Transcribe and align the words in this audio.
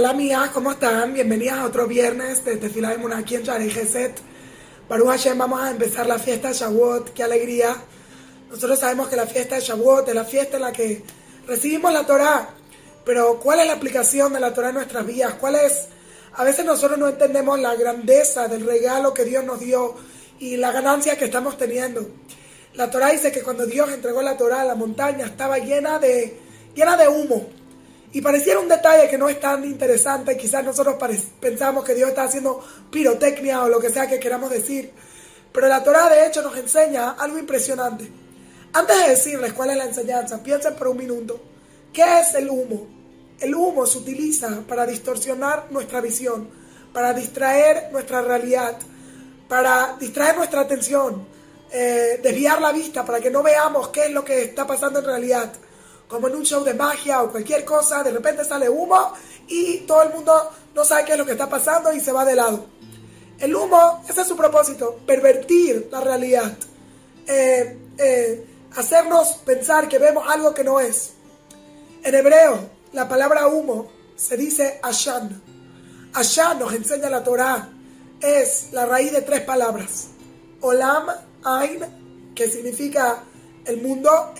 Hola 0.00 0.10
amigas, 0.12 0.48
¿cómo 0.48 0.72
están? 0.72 1.12
Bienvenidas 1.12 1.58
a 1.58 1.66
otro 1.66 1.86
viernes 1.86 2.42
de 2.42 2.56
Tefilá 2.56 2.96
de 2.96 3.14
aquí 3.14 3.34
en 3.34 3.42
Shari 3.42 3.68
Geset. 3.68 4.18
Baruch 4.88 5.08
Hashem, 5.08 5.36
vamos 5.36 5.60
a 5.60 5.72
empezar 5.72 6.06
la 6.06 6.18
fiesta 6.18 6.48
de 6.48 6.54
Shavuot, 6.54 7.12
qué 7.12 7.22
alegría. 7.22 7.76
Nosotros 8.48 8.78
sabemos 8.78 9.08
que 9.08 9.16
la 9.16 9.26
fiesta 9.26 9.56
de 9.56 9.60
Shavuot 9.60 10.08
es 10.08 10.14
la 10.14 10.24
fiesta 10.24 10.56
en 10.56 10.62
la 10.62 10.72
que 10.72 11.02
recibimos 11.46 11.92
la 11.92 12.06
Torah, 12.06 12.48
pero 13.04 13.38
¿cuál 13.40 13.60
es 13.60 13.66
la 13.66 13.74
aplicación 13.74 14.32
de 14.32 14.40
la 14.40 14.54
Torah 14.54 14.70
en 14.70 14.76
nuestras 14.76 15.04
vidas? 15.04 15.34
¿Cuál 15.34 15.56
es? 15.56 15.88
A 16.32 16.44
veces 16.44 16.64
nosotros 16.64 16.98
no 16.98 17.06
entendemos 17.06 17.60
la 17.60 17.74
grandeza 17.74 18.48
del 18.48 18.64
regalo 18.64 19.12
que 19.12 19.26
Dios 19.26 19.44
nos 19.44 19.60
dio 19.60 19.96
y 20.38 20.56
la 20.56 20.72
ganancia 20.72 21.18
que 21.18 21.26
estamos 21.26 21.58
teniendo. 21.58 22.08
La 22.72 22.90
Torah 22.90 23.10
dice 23.10 23.30
que 23.32 23.42
cuando 23.42 23.66
Dios 23.66 23.90
entregó 23.92 24.22
la 24.22 24.38
Torah 24.38 24.64
la 24.64 24.74
montaña 24.74 25.26
estaba 25.26 25.58
llena 25.58 25.98
de, 25.98 26.38
llena 26.74 26.96
de 26.96 27.06
humo 27.06 27.59
y 28.12 28.20
pareciera 28.20 28.58
un 28.58 28.68
detalle 28.68 29.08
que 29.08 29.16
no 29.16 29.28
es 29.28 29.38
tan 29.38 29.64
interesante, 29.64 30.36
quizás 30.36 30.64
nosotros 30.64 30.96
pensamos 31.38 31.84
que 31.84 31.94
Dios 31.94 32.08
está 32.08 32.24
haciendo 32.24 32.64
pirotecnia 32.90 33.62
o 33.62 33.68
lo 33.68 33.78
que 33.78 33.90
sea 33.90 34.08
que 34.08 34.18
queramos 34.18 34.50
decir, 34.50 34.92
pero 35.52 35.68
la 35.68 35.82
Torah 35.82 36.08
de 36.08 36.26
hecho 36.26 36.42
nos 36.42 36.56
enseña 36.56 37.10
algo 37.12 37.38
impresionante. 37.38 38.10
Antes 38.72 38.96
de 38.98 39.08
decirles 39.10 39.52
cuál 39.52 39.70
es 39.70 39.76
la 39.76 39.84
enseñanza, 39.84 40.42
piensen 40.42 40.74
por 40.74 40.88
un 40.88 40.96
minuto, 40.96 41.40
¿qué 41.92 42.20
es 42.20 42.34
el 42.34 42.50
humo? 42.50 42.86
El 43.38 43.54
humo 43.54 43.86
se 43.86 43.98
utiliza 43.98 44.62
para 44.66 44.86
distorsionar 44.86 45.66
nuestra 45.70 46.00
visión, 46.00 46.48
para 46.92 47.12
distraer 47.12 47.90
nuestra 47.92 48.22
realidad, 48.22 48.76
para 49.48 49.96
distraer 49.98 50.36
nuestra 50.36 50.60
atención, 50.60 51.26
eh, 51.72 52.20
desviar 52.22 52.60
la 52.60 52.72
vista 52.72 53.04
para 53.04 53.20
que 53.20 53.30
no 53.30 53.42
veamos 53.42 53.88
qué 53.88 54.06
es 54.06 54.10
lo 54.10 54.24
que 54.24 54.42
está 54.42 54.66
pasando 54.66 54.98
en 54.98 55.04
realidad 55.04 55.52
como 56.10 56.26
en 56.26 56.34
un 56.34 56.44
show 56.44 56.64
de 56.64 56.74
magia 56.74 57.22
o 57.22 57.30
cualquier 57.30 57.64
cosa, 57.64 58.02
de 58.02 58.10
repente 58.10 58.44
sale 58.44 58.68
humo 58.68 59.12
y 59.46 59.78
todo 59.86 60.02
el 60.02 60.10
mundo 60.10 60.50
no 60.74 60.84
sabe 60.84 61.04
qué 61.04 61.12
es 61.12 61.18
lo 61.18 61.24
que 61.24 61.32
está 61.32 61.48
pasando 61.48 61.92
y 61.92 62.00
se 62.00 62.10
va 62.10 62.24
de 62.24 62.34
lado. 62.34 62.66
El 63.38 63.54
humo, 63.54 64.02
ese 64.08 64.22
es 64.22 64.26
su 64.26 64.36
propósito, 64.36 64.98
pervertir 65.06 65.88
la 65.90 66.00
realidad, 66.00 66.52
eh, 67.26 67.78
eh, 67.96 68.46
hacernos 68.76 69.34
pensar 69.46 69.88
que 69.88 69.98
vemos 69.98 70.24
algo 70.28 70.52
que 70.52 70.64
no 70.64 70.80
es. 70.80 71.12
En 72.02 72.14
hebreo, 72.14 72.68
la 72.92 73.08
palabra 73.08 73.46
humo 73.46 73.90
se 74.16 74.36
dice 74.36 74.80
ashan. 74.82 75.40
Ashan 76.12 76.58
nos 76.58 76.74
enseña 76.74 77.08
la 77.08 77.22
Torah, 77.22 77.70
es 78.20 78.72
la 78.72 78.84
raíz 78.84 79.12
de 79.12 79.22
tres 79.22 79.42
palabras. 79.42 80.08
Olam, 80.60 81.06
Ain, 81.44 82.32
que 82.34 82.50
significa 82.50 83.22
el 83.64 83.80
mundo, 83.80 84.34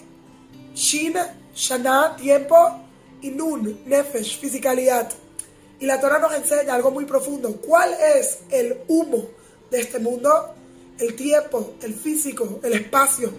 Shin, 0.74 1.14
Shana, 1.54 2.16
tiempo, 2.16 2.56
y 3.22 3.30
Nun, 3.30 3.82
Nefesh, 3.86 4.40
fisicalidad. 4.40 5.10
Y 5.78 5.86
la 5.86 6.00
Torah 6.00 6.18
nos 6.18 6.34
enseña 6.34 6.74
algo 6.74 6.90
muy 6.90 7.04
profundo. 7.04 7.56
¿Cuál 7.56 7.94
es 8.16 8.40
el 8.50 8.80
humo 8.88 9.28
de 9.70 9.80
este 9.80 9.98
mundo? 9.98 10.54
El 10.98 11.16
tiempo, 11.16 11.74
el 11.82 11.94
físico, 11.94 12.60
el 12.62 12.74
espacio. 12.74 13.32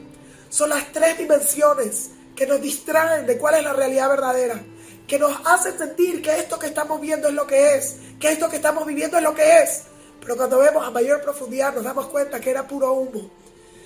Son 0.49 0.69
las 0.69 0.91
tres 0.91 1.17
dimensiones 1.17 2.09
que 2.35 2.47
nos 2.47 2.61
distraen 2.61 3.27
de 3.27 3.37
cuál 3.37 3.55
es 3.55 3.63
la 3.63 3.73
realidad 3.73 4.09
verdadera. 4.09 4.63
Que 5.07 5.19
nos 5.19 5.39
hacen 5.45 5.77
sentir 5.77 6.21
que 6.21 6.39
esto 6.39 6.57
que 6.57 6.67
estamos 6.67 6.99
viendo 6.99 7.27
es 7.27 7.33
lo 7.33 7.45
que 7.45 7.75
es. 7.75 7.97
Que 8.19 8.31
esto 8.31 8.49
que 8.49 8.55
estamos 8.55 8.85
viviendo 8.85 9.17
es 9.17 9.23
lo 9.23 9.35
que 9.35 9.59
es. 9.59 9.83
Pero 10.19 10.35
cuando 10.37 10.59
vemos 10.59 10.85
a 10.85 10.91
mayor 10.91 11.21
profundidad 11.21 11.73
nos 11.73 11.83
damos 11.83 12.07
cuenta 12.07 12.39
que 12.39 12.49
era 12.49 12.67
puro 12.67 12.93
humo. 12.93 13.29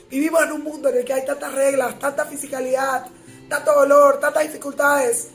Vivimos 0.09 0.43
en 0.43 0.51
un 0.51 0.63
mundo 0.63 0.89
en 0.89 0.97
el 0.97 1.05
que 1.05 1.13
hay 1.13 1.25
tantas 1.25 1.53
reglas, 1.53 1.97
tanta 1.97 2.25
fisicalidad, 2.25 3.07
tanto 3.49 3.73
dolor, 3.73 4.19
tantas 4.19 4.43
dificultades. 4.43 5.29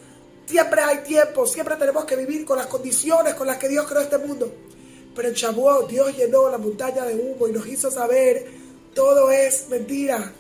Siempre 0.46 0.80
hay 0.80 0.98
tiempo, 0.98 1.46
siempre 1.46 1.76
tenemos 1.76 2.04
que 2.04 2.16
vivir 2.16 2.44
con 2.44 2.58
las 2.58 2.66
condiciones 2.66 3.34
con 3.34 3.46
las 3.46 3.56
que 3.56 3.68
Dios 3.68 3.86
creó 3.86 4.00
este 4.00 4.18
mundo. 4.18 4.52
Pero 5.14 5.28
en 5.28 5.34
Shavuot 5.34 5.88
Dios 5.88 6.16
llenó 6.16 6.48
la 6.48 6.58
montaña 6.58 7.04
de 7.04 7.14
humo 7.14 7.48
y 7.48 7.52
nos 7.52 7.66
hizo 7.66 7.90
saber 7.90 8.60
todo 8.94 9.30
es 9.30 9.68
mentira, 9.68 10.32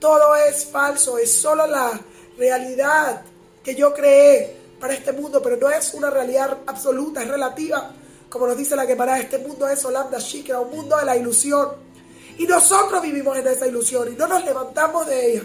todo 0.00 0.34
es 0.34 0.66
falso, 0.66 1.18
es 1.18 1.32
solo 1.32 1.66
la 1.66 2.00
realidad 2.36 3.22
que 3.62 3.74
yo 3.74 3.94
creé 3.94 4.56
para 4.80 4.94
este 4.94 5.12
mundo, 5.12 5.40
pero 5.40 5.56
no 5.56 5.70
es 5.70 5.94
una 5.94 6.10
realidad 6.10 6.58
absoluta, 6.66 7.22
es 7.22 7.28
relativa. 7.28 7.92
Como 8.28 8.46
nos 8.46 8.56
dice 8.56 8.74
la 8.74 8.86
Gemara, 8.86 9.20
este 9.20 9.38
mundo 9.38 9.68
es 9.68 9.84
Olam 9.84 10.10
Shikra, 10.12 10.58
un 10.58 10.70
mundo 10.70 10.96
de 10.96 11.04
la 11.04 11.16
ilusión. 11.16 11.68
Y 12.38 12.46
nosotros 12.46 13.00
vivimos 13.02 13.36
en 13.38 13.46
esa 13.46 13.66
ilusión 13.66 14.12
y 14.12 14.16
no 14.16 14.26
nos 14.26 14.44
levantamos 14.44 15.06
de 15.06 15.32
ella. 15.32 15.42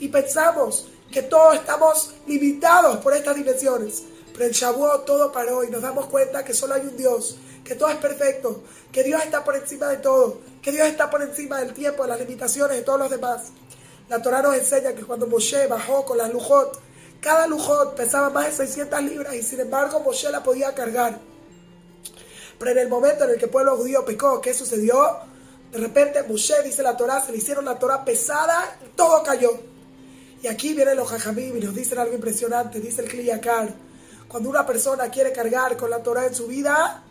Y 0.00 0.08
pensamos 0.08 0.86
que 1.10 1.22
todos 1.22 1.54
estamos 1.54 2.14
limitados 2.26 2.98
por 2.98 3.14
estas 3.14 3.36
dimensiones. 3.36 4.02
Pero 4.32 4.44
en 4.44 4.52
Shavuot 4.52 5.04
todo 5.04 5.32
paró 5.32 5.64
y 5.64 5.68
nos 5.68 5.82
damos 5.82 6.06
cuenta 6.06 6.44
que 6.44 6.54
solo 6.54 6.74
hay 6.74 6.82
un 6.82 6.96
Dios, 6.96 7.36
que 7.64 7.74
todo 7.74 7.88
es 7.88 7.96
perfecto, 7.96 8.62
que 8.92 9.02
Dios 9.02 9.22
está 9.24 9.42
por 9.42 9.56
encima 9.56 9.88
de 9.88 9.96
todo, 9.96 10.40
que 10.62 10.70
Dios 10.70 10.86
está 10.86 11.10
por 11.10 11.22
encima 11.22 11.58
del 11.58 11.74
tiempo, 11.74 12.02
de 12.02 12.10
las 12.10 12.20
limitaciones 12.20 12.76
de 12.76 12.82
todos 12.82 13.00
los 13.00 13.10
demás. 13.10 13.48
La 14.08 14.22
Torah 14.22 14.40
nos 14.40 14.54
enseña 14.54 14.94
que 14.94 15.02
cuando 15.02 15.26
Moshe 15.26 15.66
bajó 15.66 16.04
con 16.04 16.18
las 16.18 16.32
lujot, 16.32 16.80
cada 17.20 17.46
lujot 17.46 17.94
pesaba 17.94 18.30
más 18.30 18.46
de 18.46 18.66
600 18.66 19.02
libras 19.02 19.34
y 19.34 19.42
sin 19.42 19.60
embargo 19.60 20.00
Moshe 20.00 20.30
la 20.30 20.42
podía 20.42 20.74
cargar. 20.74 21.18
Pero 22.58 22.70
en 22.70 22.78
el 22.78 22.88
momento 22.88 23.24
en 23.24 23.30
el 23.30 23.38
que 23.38 23.46
el 23.46 23.50
pueblo 23.50 23.76
judío 23.76 24.04
pecó, 24.04 24.40
¿qué 24.40 24.54
sucedió? 24.54 25.18
De 25.72 25.78
repente 25.78 26.22
Moshe, 26.22 26.62
dice 26.62 26.82
la 26.82 26.96
Torah, 26.96 27.20
se 27.20 27.32
le 27.32 27.38
hicieron 27.38 27.64
la 27.64 27.78
Torah 27.78 28.04
pesada 28.04 28.78
y 28.84 28.96
todo 28.96 29.22
cayó. 29.22 29.50
Y 30.42 30.46
aquí 30.46 30.74
vienen 30.74 30.96
los 30.96 31.08
jajamim 31.08 31.56
y 31.56 31.60
nos 31.60 31.74
dicen 31.74 31.98
algo 31.98 32.14
impresionante, 32.14 32.80
dice 32.80 33.02
el 33.02 33.08
Kliyakar. 33.08 33.68
Cuando 34.28 34.50
una 34.50 34.64
persona 34.64 35.08
quiere 35.08 35.32
cargar 35.32 35.76
con 35.76 35.90
la 35.90 36.02
Torah 36.02 36.26
en 36.26 36.34
su 36.34 36.46
vida, 36.46 37.02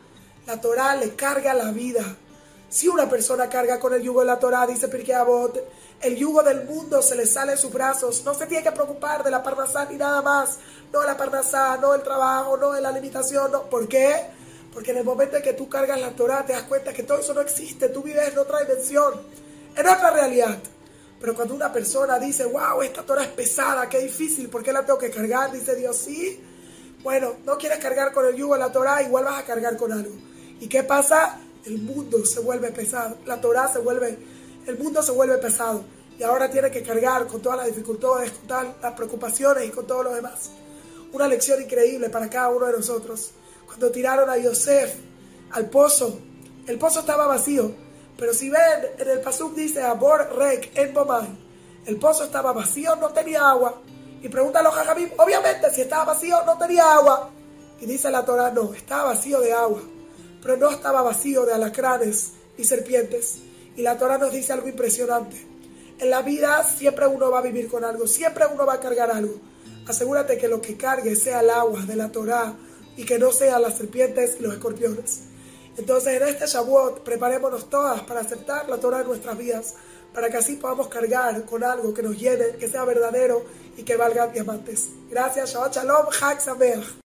la 0.46 0.62
Torah 0.62 0.96
le 0.96 1.16
carga 1.16 1.54
la 1.54 1.72
vida. 1.72 2.16
Si 2.70 2.88
una 2.88 3.10
persona 3.10 3.50
carga 3.50 3.80
con 3.80 3.94
el 3.94 4.02
yugo 4.02 4.22
de 4.22 4.28
la 4.28 4.40
Torah, 4.40 4.68
dice 4.68 4.88
Pirkei 4.88 5.16
Avot, 5.16 5.58
el 6.02 6.16
yugo 6.16 6.44
del 6.44 6.66
mundo 6.66 7.02
se 7.02 7.16
le 7.16 7.26
sale 7.26 7.54
en 7.54 7.58
sus 7.58 7.72
brazos. 7.72 8.24
No 8.24 8.34
se 8.34 8.46
tiene 8.46 8.64
que 8.64 8.72
preocupar 8.72 9.24
de 9.24 9.32
la 9.32 9.42
parnasá 9.42 9.86
ni 9.86 9.98
nada 9.98 10.22
más. 10.22 10.58
No 10.94 11.04
la 11.04 11.18
parnasá, 11.18 11.78
no 11.78 11.96
el 11.96 12.04
trabajo, 12.04 12.56
no 12.58 12.74
de 12.74 12.82
la 12.82 12.92
limitación. 12.92 13.52
No. 13.52 13.64
¿Por 13.64 13.88
qué? 13.88 14.26
Porque 14.74 14.92
en 14.92 14.98
el 14.98 15.04
momento 15.04 15.38
en 15.38 15.44
que 15.44 15.54
tú 15.54 15.68
cargas 15.68 16.00
la 16.00 16.12
Torah, 16.12 16.46
te 16.46 16.54
das 16.54 16.64
cuenta 16.64 16.94
que 16.94 17.04
todo 17.04 17.20
eso 17.20 17.34
no 17.34 17.42
existe. 17.42 17.90
Tú 17.90 18.04
vives 18.04 18.32
en 18.32 18.38
otra 18.38 18.60
dimensión, 18.60 19.14
en 19.76 19.88
otra 19.88 20.12
realidad. 20.12 20.60
Pero 21.20 21.34
cuando 21.34 21.56
una 21.56 21.72
persona 21.74 22.20
dice, 22.20 22.46
wow, 22.46 22.82
esta 22.84 23.04
Torah 23.04 23.24
es 23.24 23.30
pesada, 23.30 23.90
qué 23.90 24.00
difícil, 24.00 24.50
¿por 24.50 24.62
qué 24.62 24.72
la 24.72 24.86
tengo 24.86 25.00
que 25.00 25.10
cargar? 25.10 25.52
Dice 25.52 25.76
Dios, 25.76 25.98
sí. 25.98 26.40
Bueno, 27.02 27.38
no 27.46 27.58
quieres 27.58 27.80
cargar 27.80 28.12
con 28.14 28.26
el 28.26 28.36
yugo 28.36 28.54
de 28.54 28.60
la 28.60 28.72
Torah, 28.72 29.02
igual 29.02 29.26
vas 29.26 29.40
a 29.40 29.46
cargar 29.46 29.78
con 29.78 29.92
algo. 29.92 30.14
¿Y 30.60 30.68
qué 30.68 30.84
pasa? 30.84 31.40
El 31.66 31.80
mundo 31.80 32.24
se 32.26 32.40
vuelve 32.40 32.72
pesado. 32.72 33.18
La 33.26 33.42
Torah 33.42 33.68
se 33.72 33.80
vuelve, 33.80 34.18
el 34.68 34.78
mundo 34.78 35.02
se 35.02 35.12
vuelve 35.12 35.38
pesado. 35.38 35.84
Y 36.20 36.24
ahora 36.24 36.50
tiene 36.50 36.72
que 36.72 36.84
cargar 36.84 37.28
con 37.28 37.42
todas 37.42 37.60
las 37.60 37.68
dificultades, 37.68 38.32
con 38.32 38.48
todas 38.48 38.68
las 38.82 38.94
preocupaciones 38.94 39.68
y 39.68 39.70
con 39.70 39.86
todo 39.86 40.04
lo 40.04 40.14
demás. 40.14 40.52
Una 41.12 41.28
lección 41.28 41.62
increíble 41.62 42.10
para 42.10 42.30
cada 42.30 42.50
uno 42.50 42.66
de 42.68 42.74
nosotros. 42.74 43.32
Cuando 43.66 43.92
tiraron 43.92 44.30
a 44.30 44.38
Yosef 44.38 44.96
al 45.52 45.70
pozo, 45.70 46.20
el 46.68 46.78
pozo 46.78 47.00
estaba 47.02 47.28
vacío 47.28 47.87
pero 48.18 48.34
si 48.34 48.50
ven, 48.50 48.62
en 48.98 49.10
el 49.10 49.22
Pasuk 49.22 49.56
dice 49.56 49.82
Abor 49.84 50.36
Rek 50.36 50.72
en 50.76 50.94
Bomay. 50.94 51.28
El 51.86 51.98
pozo 51.98 52.24
estaba 52.24 52.52
vacío, 52.52 52.96
no 52.96 53.10
tenía 53.10 53.50
agua. 53.50 53.82
Y 54.22 54.28
pregunta 54.30 54.60
a 54.60 54.64
los 54.64 54.74
obviamente, 55.18 55.70
si 55.72 55.82
estaba 55.82 56.06
vacío, 56.06 56.44
no 56.46 56.58
tenía 56.58 56.94
agua. 56.94 57.30
Y 57.80 57.86
dice 57.86 58.10
la 58.10 58.26
Torah, 58.26 58.52
no, 58.52 58.74
estaba 58.74 59.14
vacío 59.14 59.40
de 59.40 59.54
agua. 59.54 59.82
Pero 60.42 60.58
no 60.58 60.70
estaba 60.70 61.02
vacío 61.04 61.46
de 61.46 61.54
alacranes 61.54 62.34
y 62.58 62.64
serpientes. 62.64 63.38
Y 63.76 63.84
la 63.84 63.98
Torah 63.98 64.18
nos 64.18 64.32
dice 64.32 64.54
algo 64.54 64.68
impresionante. 64.68 65.38
En 66.00 66.10
la 66.10 66.22
vida 66.24 66.64
siempre 66.64 67.08
uno 67.08 67.30
va 67.32 67.40
a 67.40 67.44
vivir 67.44 67.68
con 67.68 67.86
algo, 67.86 68.08
siempre 68.08 68.46
uno 68.52 68.66
va 68.66 68.74
a 68.74 68.80
cargar 68.80 69.12
algo. 69.12 69.36
Asegúrate 69.88 70.38
que 70.38 70.48
lo 70.48 70.62
que 70.62 70.76
cargue 70.76 71.16
sea 71.16 71.40
el 71.42 71.50
agua 71.50 71.82
de 71.82 71.96
la 71.96 72.12
Torah 72.12 72.56
y 72.98 73.06
que 73.06 73.20
no 73.20 73.32
sean 73.32 73.62
las 73.62 73.78
serpientes 73.78 74.38
y 74.40 74.44
los 74.44 74.54
escorpiones. 74.54 75.27
Entonces 75.78 76.20
en 76.22 76.28
este 76.28 76.48
Shavuot 76.48 77.04
preparémonos 77.04 77.70
todas 77.70 78.02
para 78.02 78.22
aceptar 78.22 78.68
la 78.68 78.78
Torah 78.78 79.02
en 79.02 79.08
nuestras 79.08 79.38
vidas, 79.38 79.76
para 80.14 80.30
que 80.30 80.38
así 80.38 80.56
podamos 80.56 80.88
cargar 80.88 81.46
con 81.46 81.64
algo 81.64 81.94
que 81.94 82.02
nos 82.02 82.18
llene, 82.18 82.58
que 82.60 82.68
sea 82.68 82.84
verdadero 82.84 83.46
y 83.78 83.84
que 83.84 83.96
valga 83.96 84.28
diamantes. 84.28 84.90
Gracias, 85.10 85.52
Shabbat 85.52 85.76
Shalom, 85.76 86.08
Sameach. 86.40 87.07